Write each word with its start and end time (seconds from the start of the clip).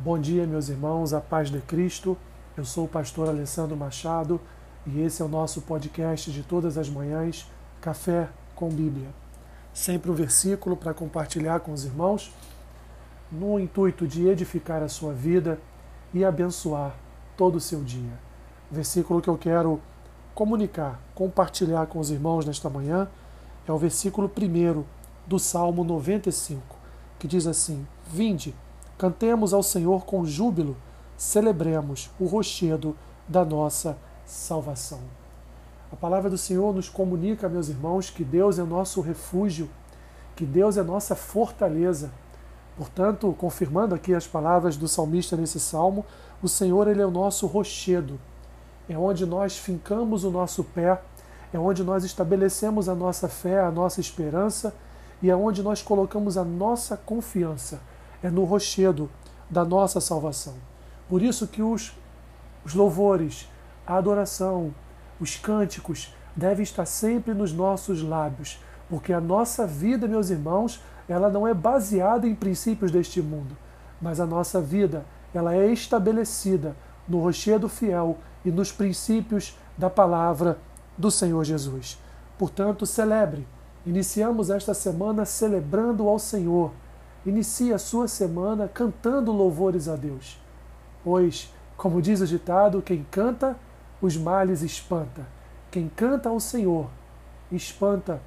Bom 0.00 0.16
dia, 0.16 0.46
meus 0.46 0.68
irmãos, 0.68 1.12
a 1.12 1.20
paz 1.20 1.50
de 1.50 1.60
Cristo. 1.60 2.16
Eu 2.56 2.64
sou 2.64 2.84
o 2.84 2.88
pastor 2.88 3.28
Alessandro 3.28 3.76
Machado 3.76 4.40
e 4.86 5.00
esse 5.00 5.20
é 5.20 5.24
o 5.24 5.28
nosso 5.28 5.62
podcast 5.62 6.30
de 6.30 6.44
todas 6.44 6.78
as 6.78 6.88
manhãs, 6.88 7.50
Café 7.80 8.28
com 8.54 8.68
Bíblia. 8.68 9.08
Sempre 9.74 10.08
um 10.08 10.14
versículo 10.14 10.76
para 10.76 10.94
compartilhar 10.94 11.58
com 11.58 11.72
os 11.72 11.84
irmãos, 11.84 12.32
no 13.28 13.58
intuito 13.58 14.06
de 14.06 14.28
edificar 14.28 14.84
a 14.84 14.88
sua 14.88 15.12
vida 15.12 15.58
e 16.14 16.24
abençoar 16.24 16.94
todo 17.36 17.56
o 17.56 17.60
seu 17.60 17.82
dia. 17.82 18.20
Versículo 18.70 19.20
que 19.20 19.28
eu 19.28 19.36
quero 19.36 19.80
comunicar, 20.32 21.00
compartilhar 21.12 21.88
com 21.88 21.98
os 21.98 22.12
irmãos 22.12 22.46
nesta 22.46 22.70
manhã 22.70 23.08
é 23.66 23.72
o 23.72 23.78
versículo 23.78 24.30
1 24.30 24.84
do 25.26 25.40
Salmo 25.40 25.82
95, 25.82 26.62
que 27.18 27.26
diz 27.26 27.48
assim: 27.48 27.84
Vinde 28.06 28.54
Cantemos 28.98 29.54
ao 29.54 29.62
Senhor 29.62 30.04
com 30.04 30.24
júbilo, 30.24 30.76
celebremos 31.16 32.10
o 32.18 32.26
rochedo 32.26 32.96
da 33.28 33.44
nossa 33.44 33.96
salvação. 34.26 34.98
A 35.92 35.94
palavra 35.94 36.28
do 36.28 36.36
Senhor 36.36 36.74
nos 36.74 36.88
comunica, 36.88 37.48
meus 37.48 37.68
irmãos, 37.68 38.10
que 38.10 38.24
Deus 38.24 38.58
é 38.58 38.64
nosso 38.64 39.00
refúgio, 39.00 39.70
que 40.34 40.44
Deus 40.44 40.76
é 40.76 40.82
nossa 40.82 41.14
fortaleza. 41.14 42.10
Portanto, 42.76 43.32
confirmando 43.38 43.94
aqui 43.94 44.12
as 44.12 44.26
palavras 44.26 44.76
do 44.76 44.88
salmista 44.88 45.36
nesse 45.36 45.60
salmo, 45.60 46.04
o 46.42 46.48
Senhor 46.48 46.88
ele 46.88 47.00
é 47.00 47.06
o 47.06 47.10
nosso 47.10 47.46
rochedo. 47.46 48.18
É 48.88 48.98
onde 48.98 49.24
nós 49.24 49.56
fincamos 49.56 50.24
o 50.24 50.30
nosso 50.30 50.64
pé, 50.64 51.00
é 51.52 51.58
onde 51.58 51.84
nós 51.84 52.02
estabelecemos 52.02 52.88
a 52.88 52.96
nossa 52.96 53.28
fé, 53.28 53.60
a 53.60 53.70
nossa 53.70 54.00
esperança 54.00 54.74
e 55.22 55.30
é 55.30 55.36
onde 55.36 55.62
nós 55.62 55.82
colocamos 55.82 56.36
a 56.36 56.44
nossa 56.44 56.96
confiança 56.96 57.80
é 58.22 58.30
no 58.30 58.44
rochedo 58.44 59.10
da 59.48 59.64
nossa 59.64 60.00
salvação. 60.00 60.54
Por 61.08 61.22
isso 61.22 61.46
que 61.46 61.62
os, 61.62 61.92
os 62.64 62.74
louvores, 62.74 63.48
a 63.86 63.96
adoração, 63.96 64.74
os 65.20 65.36
cânticos 65.36 66.14
devem 66.36 66.62
estar 66.62 66.86
sempre 66.86 67.34
nos 67.34 67.52
nossos 67.52 68.02
lábios, 68.02 68.62
porque 68.88 69.12
a 69.12 69.20
nossa 69.20 69.66
vida, 69.66 70.06
meus 70.06 70.30
irmãos, 70.30 70.80
ela 71.08 71.30
não 71.30 71.46
é 71.46 71.54
baseada 71.54 72.26
em 72.26 72.34
princípios 72.34 72.90
deste 72.90 73.22
mundo, 73.22 73.56
mas 74.00 74.20
a 74.20 74.26
nossa 74.26 74.60
vida, 74.60 75.04
ela 75.34 75.54
é 75.54 75.72
estabelecida 75.72 76.76
no 77.08 77.20
rochedo 77.20 77.68
fiel 77.68 78.18
e 78.44 78.50
nos 78.50 78.70
princípios 78.70 79.56
da 79.76 79.88
palavra 79.88 80.58
do 80.96 81.10
Senhor 81.10 81.42
Jesus. 81.44 81.98
Portanto, 82.36 82.84
celebre. 82.84 83.46
Iniciamos 83.86 84.50
esta 84.50 84.74
semana 84.74 85.24
celebrando 85.24 86.06
ao 86.08 86.18
Senhor 86.18 86.72
inicie 87.28 87.72
a 87.72 87.78
sua 87.78 88.08
semana 88.08 88.68
cantando 88.68 89.32
louvores 89.32 89.88
a 89.88 89.96
Deus. 89.96 90.38
Pois, 91.04 91.52
como 91.76 92.02
diz 92.02 92.20
o 92.20 92.26
ditado, 92.26 92.82
quem 92.82 93.06
canta, 93.10 93.56
os 94.00 94.16
males 94.16 94.62
espanta. 94.62 95.26
Quem 95.70 95.88
canta 95.88 96.28
ao 96.28 96.40
Senhor, 96.40 96.88
espanta 97.52 98.20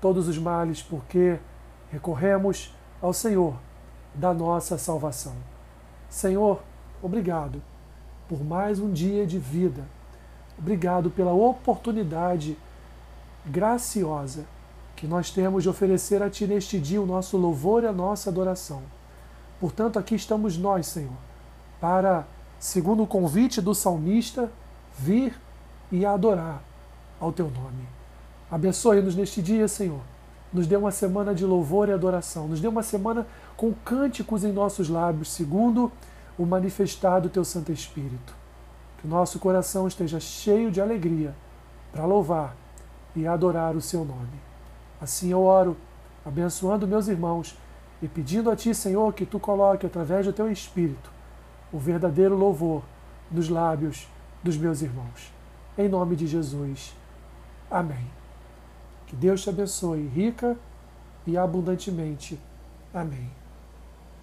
todos 0.00 0.28
os 0.28 0.38
males, 0.38 0.82
porque 0.82 1.38
recorremos 1.90 2.74
ao 3.00 3.12
Senhor 3.12 3.54
da 4.14 4.34
nossa 4.34 4.76
salvação. 4.76 5.34
Senhor, 6.08 6.60
obrigado 7.02 7.62
por 8.28 8.44
mais 8.44 8.78
um 8.78 8.92
dia 8.92 9.26
de 9.26 9.38
vida. 9.38 9.84
Obrigado 10.58 11.10
pela 11.10 11.32
oportunidade 11.32 12.56
graciosa 13.46 14.44
que 15.00 15.06
nós 15.06 15.30
temos 15.30 15.62
de 15.62 15.68
oferecer 15.70 16.22
a 16.22 16.28
Ti 16.28 16.46
neste 16.46 16.78
dia 16.78 17.00
o 17.00 17.06
nosso 17.06 17.38
louvor 17.38 17.84
e 17.84 17.86
a 17.86 17.92
nossa 17.92 18.28
adoração. 18.28 18.82
Portanto, 19.58 19.98
aqui 19.98 20.14
estamos 20.14 20.58
nós, 20.58 20.88
Senhor, 20.88 21.16
para, 21.80 22.26
segundo 22.58 23.02
o 23.02 23.06
convite 23.06 23.62
do 23.62 23.74
salmista, 23.74 24.52
vir 24.98 25.40
e 25.90 26.04
adorar 26.04 26.62
ao 27.18 27.32
Teu 27.32 27.46
nome. 27.46 27.88
Abençoe-nos 28.50 29.16
neste 29.16 29.40
dia, 29.40 29.66
Senhor. 29.68 30.02
Nos 30.52 30.66
dê 30.66 30.76
uma 30.76 30.90
semana 30.90 31.34
de 31.34 31.46
louvor 31.46 31.88
e 31.88 31.92
adoração. 31.92 32.46
Nos 32.46 32.60
dê 32.60 32.68
uma 32.68 32.82
semana 32.82 33.26
com 33.56 33.72
cânticos 33.72 34.44
em 34.44 34.52
nossos 34.52 34.90
lábios, 34.90 35.30
segundo 35.30 35.90
o 36.36 36.44
manifestado 36.44 37.30
Teu 37.30 37.44
Santo 37.44 37.72
Espírito. 37.72 38.34
Que 38.98 39.06
o 39.06 39.10
nosso 39.10 39.38
coração 39.38 39.88
esteja 39.88 40.20
cheio 40.20 40.70
de 40.70 40.78
alegria 40.78 41.34
para 41.90 42.04
louvar 42.04 42.54
e 43.16 43.26
adorar 43.26 43.74
o 43.74 43.80
Seu 43.80 44.04
nome. 44.04 44.49
Assim 45.00 45.30
eu 45.30 45.42
oro, 45.42 45.76
abençoando 46.24 46.86
meus 46.86 47.08
irmãos 47.08 47.56
e 48.02 48.08
pedindo 48.08 48.50
a 48.50 48.56
Ti, 48.56 48.74
Senhor, 48.74 49.12
que 49.12 49.24
Tu 49.24 49.38
coloque 49.38 49.86
através 49.86 50.26
do 50.26 50.32
Teu 50.32 50.50
Espírito 50.50 51.10
o 51.72 51.78
verdadeiro 51.78 52.36
louvor 52.36 52.82
nos 53.30 53.48
lábios 53.48 54.08
dos 54.42 54.56
meus 54.56 54.82
irmãos. 54.82 55.32
Em 55.78 55.88
nome 55.88 56.16
de 56.16 56.26
Jesus. 56.26 56.94
Amém. 57.70 58.10
Que 59.06 59.16
Deus 59.16 59.42
te 59.42 59.50
abençoe 59.50 60.06
rica 60.06 60.56
e 61.26 61.36
abundantemente. 61.36 62.38
Amém. 62.92 63.39